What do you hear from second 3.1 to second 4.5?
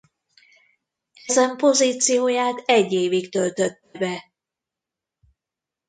töltötte be.